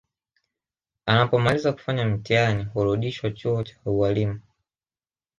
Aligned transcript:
Anapomaliza 1.05 1.73
kufanya 1.73 2.05
mtihani 2.05 2.63
hurudishwa 2.63 3.31
chuo 3.31 3.63
cha 3.63 3.77
ualimu 3.85 4.39